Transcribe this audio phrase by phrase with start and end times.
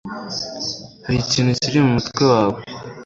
[1.05, 2.59] Hari ikintu kiri mu mutwe wawe